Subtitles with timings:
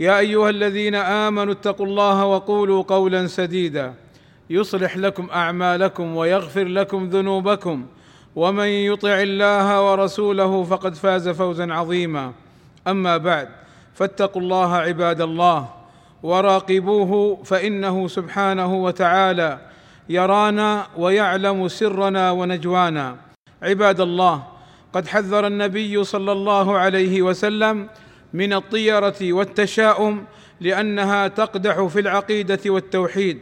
[0.00, 3.94] يا أيها الذين آمنوا اتقوا الله وقولوا قولا سديدا.
[4.50, 7.86] يصلح لكم أعمالكم ويغفر لكم ذنوبكم.
[8.36, 12.32] ومن يطع الله ورسوله فقد فاز فوزا عظيما.
[12.88, 13.48] أما بعد
[13.94, 15.68] فاتقوا الله عباد الله
[16.22, 19.58] وراقبوه فإنه سبحانه وتعالى
[20.08, 23.16] يرانا ويعلم سرنا ونجوانا.
[23.62, 24.42] عباد الله
[24.92, 27.88] قد حذر النبي صلى الله عليه وسلم
[28.34, 30.24] من الطيرة والتشاؤم
[30.60, 33.38] لأنها تقدح في العقيدة والتوحيد.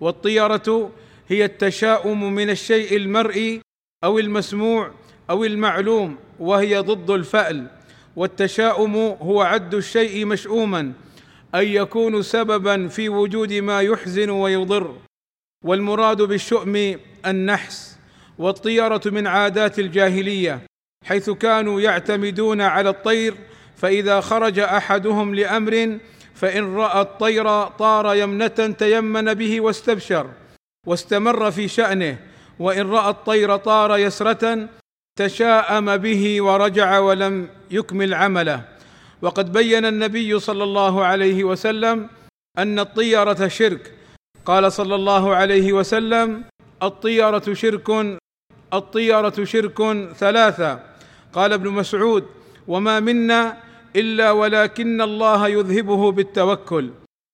[0.00, 0.90] والطيرة
[1.28, 3.60] هي التشاؤم من الشيء المرئي
[4.04, 4.90] أو المسموع
[5.30, 7.66] أو المعلوم وهي ضد الفأل.
[8.16, 10.92] والتشاؤم هو عد الشيء مشؤوما
[11.54, 14.96] ان يكون سببا في وجود ما يحزن ويضر.
[15.64, 17.98] والمراد بالشؤم النحس.
[18.38, 20.60] والطيرة من عادات الجاهلية
[21.04, 23.34] حيث كانوا يعتمدون على الطير
[23.76, 25.98] فإذا خرج أحدهم لأمر
[26.34, 30.26] فإن رأى الطير طار يمنة تيمن به واستبشر
[30.86, 32.18] واستمر في شأنه
[32.58, 34.68] وإن رأى الطير طار يسرة
[35.18, 38.62] تشاءم به ورجع ولم يكمل عمله.
[39.22, 42.08] وقد بين النبي صلى الله عليه وسلم
[42.58, 43.92] أن الطيرة شرك.
[44.44, 46.44] قال صلى الله عليه وسلم
[46.82, 48.18] الطيرة شرك
[48.72, 49.78] الطيرة شرك
[50.16, 50.80] ثلاثة.
[51.32, 52.24] قال ابن مسعود
[52.68, 53.65] وما منا
[53.96, 56.90] إلا ولكن الله يذهبه بالتوكل.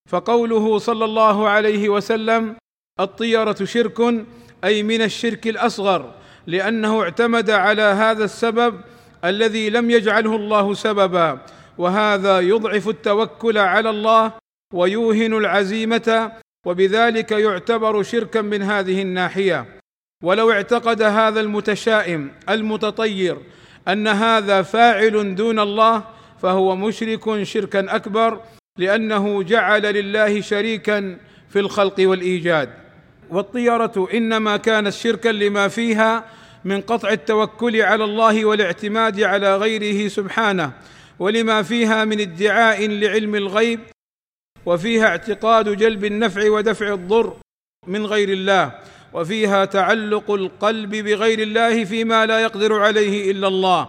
[0.09, 2.57] فقوله صلى الله عليه وسلم
[3.01, 4.27] الطيرة شرك
[4.65, 6.15] أي من الشرك الأصغر
[6.47, 8.81] لأنه اعتمد على هذا السبب
[9.25, 11.39] الذي لم يجعله الله سببا
[11.79, 14.33] وهذا يضعف التوكل على الله
[14.75, 16.33] ويوهن العزيمة
[16.67, 19.67] وبذلك يعتبر شركا من هذه الناحية.
[20.25, 23.39] ولو اعتقد هذا المتشائم المتطير
[23.89, 26.05] أن هذا فاعل دون الله
[26.43, 28.41] فهو مشرك شركا أكبر
[28.79, 32.71] لأنه جعل لله شريكا في الخلق والإيجاد.
[33.31, 36.25] والطيره إنما كانت شركا لما فيها
[36.65, 40.73] من قطع التوكل على الله والاعتماد على غيره سبحانه
[41.19, 43.81] ولما فيها من ادعاء لعلم الغيب
[44.67, 47.37] وفيها اعتقاد جلب النفع ودفع الضر
[47.87, 48.73] من غير الله
[49.13, 53.89] وفيها تعلق القلب بغير الله فيما لا يقدر عليه إلا الله.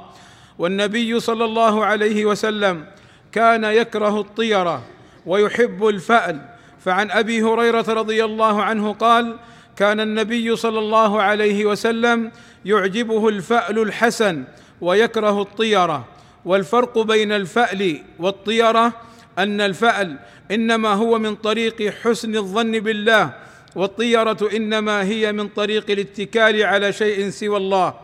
[0.59, 2.85] والنبي صلى الله عليه وسلم
[3.31, 4.83] كان يكره الطيرة
[5.25, 6.41] ويحب الفأل.
[6.79, 9.37] فعن أبي هريرة رضي الله عنه قال
[9.75, 12.31] كان النبي صلى الله عليه وسلم
[12.65, 14.43] يعجبه الفأل الحسن
[14.81, 16.05] ويكره الطيرة.
[16.45, 18.93] والفرق بين الفأل والطيرة
[19.37, 20.19] أن الفأل
[20.51, 23.33] إنما هو من طريق حسن الظن بالله
[23.75, 28.02] والطيرة إنما هي من طريق الاتكال على شيء سوى الله.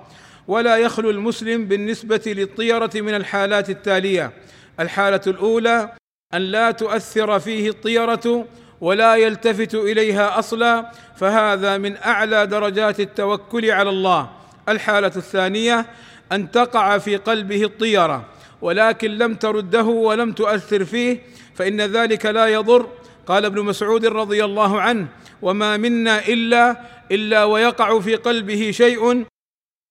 [0.50, 4.32] ولا يخلو المسلم بالنسبة للطيرة من الحالات التالية.
[4.80, 5.92] الحالة الأولى
[6.34, 8.46] أن لا تؤثر فيه الطيرة
[8.82, 14.30] ولا يلتفت إليها أصلا فهذا من أعلى درجات التوكل على الله.
[14.70, 15.86] الحالة الثانية
[16.32, 18.26] أن تقع في قلبه الطيرة
[18.62, 21.22] ولكن لم ترده ولم تؤثر فيه
[21.56, 22.88] فإن ذلك لا يضر.
[23.28, 25.08] قال ابن مسعود رضي الله عنه
[25.42, 26.82] وما منا إلا
[27.12, 29.26] إلا ويقع في قلبه شيء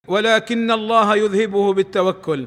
[0.09, 2.47] ولكن الله يذهبه بالتوكل.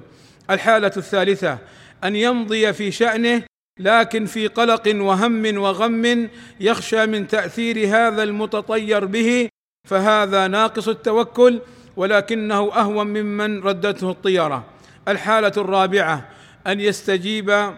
[0.50, 1.58] الحالة الثالثة
[2.04, 3.44] أن يمضي في شأنه
[3.80, 6.30] لكن في قلق وهم وغم
[6.60, 9.50] يخشى من تأثير هذا المتطير به
[9.90, 11.62] فهذا ناقص التوكل
[11.98, 14.66] ولكنه أهون ممن ردته الطيرة.
[15.08, 16.30] الحالة الرابعة
[16.68, 17.74] أن يستجيب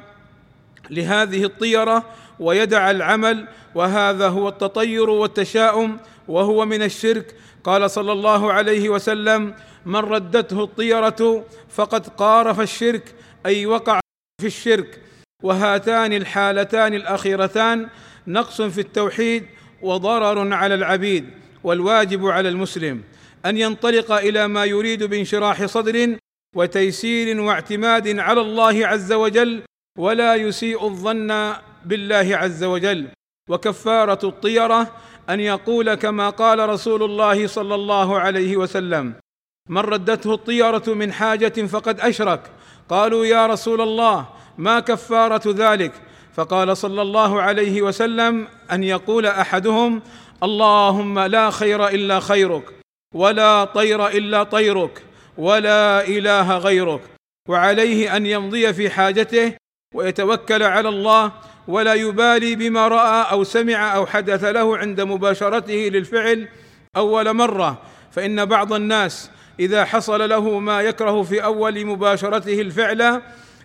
[0.89, 2.05] لهذه الطيرة
[2.39, 5.97] ويدع العمل وهذا هو التطير والتشاؤم
[6.27, 7.35] وهو من الشرك.
[7.63, 9.53] قال صلى الله عليه وسلم
[9.85, 13.15] من ردته الطيرة فقد قارف الشرك
[13.45, 13.99] أي وقع
[14.41, 15.01] في الشرك.
[15.43, 17.89] وهاتان الحالتان الأخيرتان
[18.27, 19.45] نقص في التوحيد
[19.81, 21.29] وضرر على العبيد
[21.63, 23.03] والواجب على المسلم.
[23.45, 26.17] أن ينطلق إلى ما يريد بانشراح صدر
[26.55, 29.61] وتيسير واعتماد على الله عز وجل
[29.97, 31.53] ولا يسيء الظن
[31.85, 33.07] بالله عز وجل.
[33.49, 34.91] وكفارة الطيرة
[35.29, 39.13] أن يقول كما قال رسول الله صلى الله عليه وسلم
[39.69, 42.51] من ردته الطيرة من حاجة فقد أشرك.
[42.89, 44.25] قالوا يا رسول الله
[44.57, 45.93] ما كفارة ذلك؟
[46.33, 50.01] فقال صلى الله عليه وسلم أن يقول أحدهم
[50.43, 52.73] اللهم لا خير إلا خيرك
[53.15, 55.03] ولا طير إلا طيرك
[55.37, 57.01] ولا إله غيرك.
[57.49, 59.53] وعليه أن يمضي في حاجته
[59.93, 61.31] ويتوكل على الله
[61.67, 66.47] ولا يبالي بما رأى أو سمع أو حدث له عند مباشرته للفعل
[66.97, 67.81] أول مرة.
[68.11, 69.29] فإن بعض الناس
[69.59, 73.21] إذا حصل له ما يكره في أول مباشرته الفعل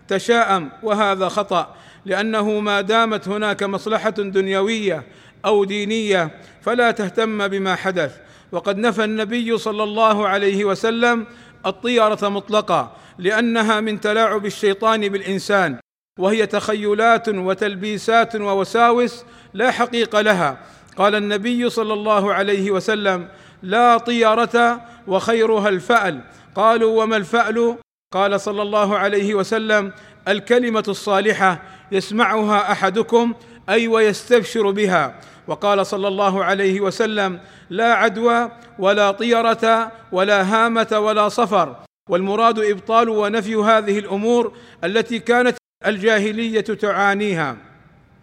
[0.08, 1.74] تشاءم وهذا خطأ
[2.06, 5.02] لأنه ما دامت هناك مصلحة دنيوية
[5.44, 6.30] أو دينية
[6.62, 8.16] فلا تهتم بما حدث.
[8.52, 11.26] وقد نفى النبي صلى الله عليه وسلم
[11.66, 15.78] الطيرة مطلقا لأنها من تلاعب الشيطان بالإنسان.
[16.18, 19.24] وهي تخيلات وتلبيسات ووساوس
[19.54, 20.58] لا حقيقة لها.
[20.96, 23.28] قال النبي صلى الله عليه وسلم
[23.62, 26.20] لا طيره وخيرها الفأل.
[26.54, 27.76] قالوا وما الفأل؟
[28.12, 29.92] قال صلى الله عليه وسلم
[30.28, 31.62] الكلمة الصالحة
[31.92, 33.34] يسمعها أحدكم
[33.68, 35.14] أي ويستبشر بها.
[35.46, 37.40] وقال صلى الله عليه وسلم
[37.70, 41.76] لا عدوى ولا طيره ولا هامة ولا صفر.
[42.10, 44.52] والمراد إبطال ونفي هذه الأمور
[44.84, 47.56] التي كانت الجاهلية تعانيها.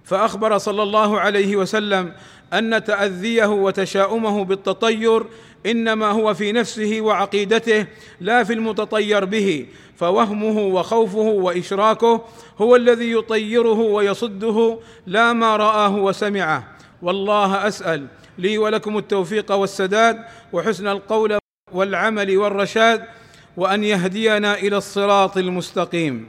[0.03, 2.13] فأخبر صلى الله عليه وسلم
[2.53, 5.23] أن تأذيه وتشاؤمه بالتطير
[5.65, 7.87] إنما هو في نفسه وعقيدته
[8.19, 9.65] لا في المتطير به
[9.95, 12.21] فوهمه وخوفه وإشراكه
[12.57, 16.75] هو الذي يطيره ويصده لا ما رآه وسمعه.
[17.01, 18.07] والله أسأل
[18.37, 21.37] لي ولكم التوفيق والسداد وحسن القول
[21.71, 23.03] والعمل والرشاد
[23.57, 26.27] وأن يهدينا إلى الصراط المستقيم.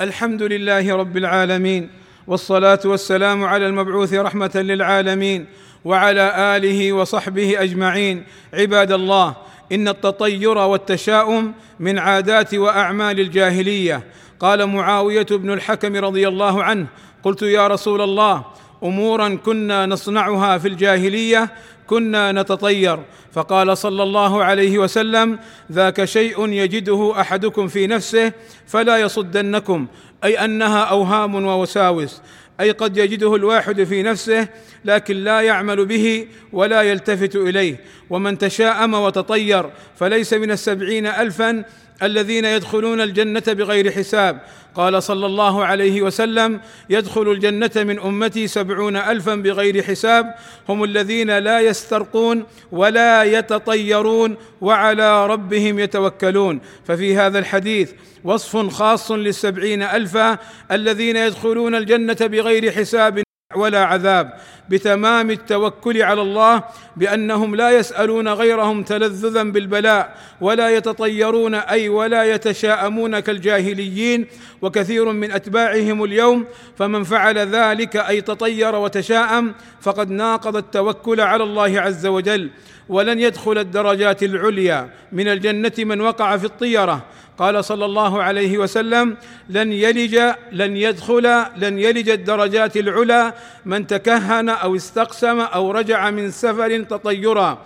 [0.00, 1.90] الحمد لله رب العالمين
[2.26, 5.46] والصلاة والسلام على المبعوث رحمة للعالمين
[5.84, 8.24] وعلى آله وصحبه أجمعين.
[8.54, 9.36] عباد الله
[9.72, 14.04] إن التطير والتشاؤم من عادات وأعمال الجاهلية.
[14.40, 16.86] قال معاوية بن الحكم رضي الله عنه
[17.22, 18.44] قلت يا رسول الله
[18.84, 21.50] أمورا كنا نصنعها في الجاهلية
[21.86, 22.98] كنا نتطير.
[23.32, 25.38] فقال صلى الله عليه وسلم
[25.72, 28.32] ذاك شيء يجده أحدكم في نفسه
[28.66, 29.86] فلا يصدنكم.
[30.24, 32.22] أي أنها أوهام ووساوس.
[32.60, 34.48] أي قد يجده الواحد في نفسه
[34.84, 37.80] لكن لا يعمل به ولا يلتفت إليه.
[38.10, 41.64] ومن تشاءم وتطير فليس من السبعين الفا
[42.02, 44.40] الذين يدخلون الجنة بغير حساب.
[44.74, 46.60] قال صلى الله عليه وسلم
[46.90, 50.34] يدخل الجنة من أمتي سبعون الفا بغير حساب.
[50.68, 56.60] هم الذين لا يسترقون ولا يتطيرون وعلى ربهم يتوكلون.
[56.86, 57.92] ففي هذا الحديث
[58.24, 60.38] وصف خاص للسبعين الفا
[60.70, 63.22] الذين يدخلون الجنة بغير حساب
[63.56, 64.32] ولا عذاب
[64.68, 66.62] بتمام التوكل على الله
[66.96, 74.26] بأنهم لا يسألون غيرهم تلذذا بالبلاء ولا يتطيرون أي ولا يتشاءمون كالجاهليين
[74.62, 76.44] وكثير من أتباعهم اليوم.
[76.78, 82.50] فمن فعل ذلك أي تطير وتشاءم فقد ناقض التوكل على الله عز وجل.
[82.88, 87.04] ولن يدخل الدرجات العليا من الجنة من وقع في الطيرة.
[87.40, 89.16] قال صلى الله عليه وسلم
[89.48, 90.14] لن يلج
[90.52, 91.26] لن يدخل
[91.56, 93.34] لن يلج الدرجات العلى
[93.64, 97.58] من تكهن أو استقسم أو رجع من سفر تطيرا.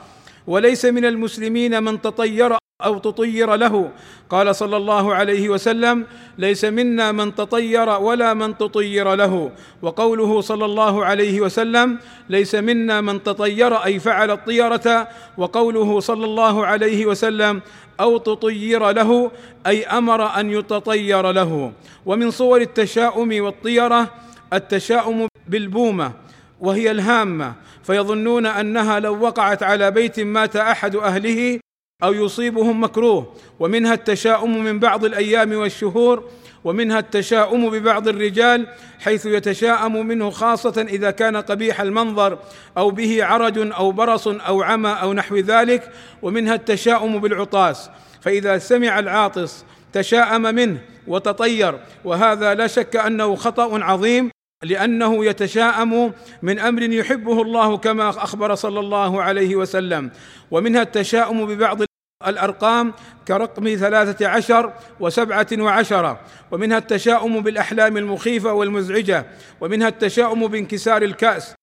[0.46, 3.90] وليس من المسلمين من تطير أو تطير له.
[4.30, 6.06] قال صلى الله عليه وسلم
[6.38, 9.50] ليس منا من تطير ولا من تطير له.
[9.82, 11.98] وقوله صلى الله عليه وسلم
[12.28, 15.08] ليس منا من تطير أي فعل الطيرة.
[15.38, 17.62] وقوله صلى الله عليه وسلم
[18.00, 19.30] أو تطير له
[19.66, 21.72] أي أمر أن يتطير له.
[22.06, 24.10] ومن صور التشاؤم والطيرة
[24.52, 26.12] التشاؤم بالبومة
[26.60, 27.54] وهي الهامة.
[27.84, 31.60] فيظنون أنها لو وقعت على بيت مات أحد أهله
[32.02, 36.24] أو يصيبهم مكروه ومنها التشاؤم من بعض الأيام والشهور
[36.64, 38.66] ومنها التشاؤم ببعض الرجال
[39.00, 42.38] حيث يتشاءم منه خاصة إذا كان قبيح المنظر
[42.78, 45.90] أو به عرج أو برص أو عمى أو نحو ذلك
[46.22, 47.90] ومنها التشاؤم بالعطاس.
[48.20, 54.33] فإذا سمع العاطس تشاءم منه وتطير وهذا لا شك أنه خطأ عظيم
[54.64, 60.10] لأنه يتشاءم من أمر يحبه الله كما أخبر صلى الله عليه وسلم.
[60.50, 61.82] ومنها التشاؤم ببعض
[62.26, 62.92] الأرقام
[63.28, 66.20] كرقم ثلاثة عشر وسبعة وعشرة.
[66.50, 69.26] ومنها التشاؤم بالأحلام المخيفة والمزعجة.
[69.60, 71.54] ومنها التشاؤم بانكسار الكأس.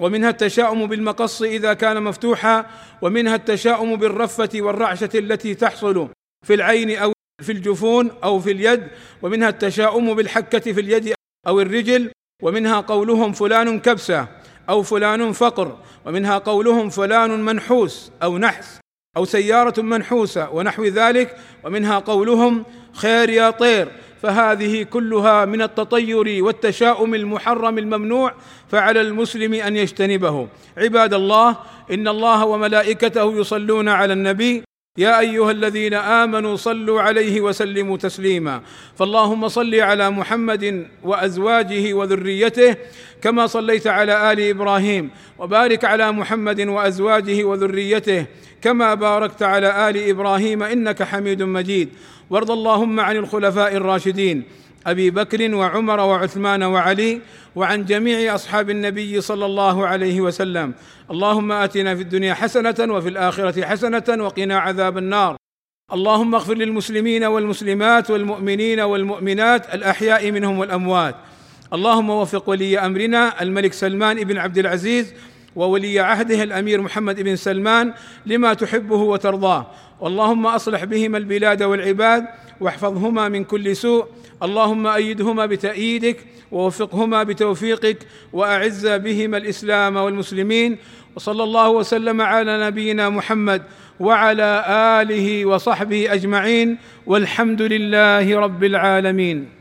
[0.00, 2.66] ومنها التشاؤم بالمقص إذا كان مفتوحا.
[3.02, 6.08] ومنها التشاؤم بالرفة والرعشة التي تحصل
[6.46, 7.12] في العين أو
[7.42, 8.88] في الجفون أو في اليد.
[9.22, 11.14] ومنها التشاؤم بالحكة في اليد
[11.46, 12.10] أو الرجل.
[12.42, 14.26] ومنها قولهم فلان كبسة
[14.68, 15.76] أو فلان فقر
[16.06, 18.80] ومنها قولهم فلان منحوس أو نحس
[19.16, 23.88] أو سيارة منحوسة ونحو ذلك ومنها قولهم خير يا طير
[24.22, 28.34] فهذه كلها من التطير والتشاؤم المحرم الممنوع
[28.68, 30.48] فعلى المسلم أن يجتنبه.
[30.76, 31.56] عباد الله
[31.90, 34.62] إن الله وملائكته يصلون على النبي
[34.98, 38.60] يا أيها الذين آمنوا صلوا عليه وسلموا تسليما.
[38.98, 42.76] فاللهم صل على محمد وأزواجه وذريته
[43.22, 48.26] كما صليت على آل إبراهيم وبارك على محمد وأزواجه وذريته
[48.62, 51.88] كما باركت على آل إبراهيم إنك حميد مجيد.
[52.30, 54.42] وارض اللهم عن الخلفاء الراشدين.
[54.90, 57.20] أبي بكر وعمر وعثمان وعلي
[57.56, 60.74] وعن جميع أصحاب النبي صلى الله عليه وسلم.
[61.10, 65.36] اللهم آتنا في الدنيا حسنة وفي الآخرة حسنة وقنا عذاب النار.
[65.92, 71.14] اللهم اغفر للمسلمين والمسلمات والمؤمنين والمؤمنات الأحياء منهم والأموات.
[71.72, 75.14] اللهم وفق ولي أمرنا الملك سلمان بن عبد العزيز
[75.56, 77.92] وولي عهده الأمير محمد بن سلمان
[78.26, 79.66] لما تحبه وترضاه.
[80.02, 82.24] اللهم أصلح بهما البلاد والعباد
[82.60, 84.06] واحفظهما من كل سوء.
[84.42, 86.16] اللهم أيدهما بتأييدك
[86.52, 87.98] ووفقهما بتوفيقك
[88.32, 90.76] وأعز بهما الإسلام والمسلمين.
[91.16, 93.62] وصلى الله وسلم على نبينا محمد
[94.00, 94.64] وعلى
[95.02, 96.78] آله وصحبه أجمعين.
[97.06, 99.57] والحمد لله رب العالمين.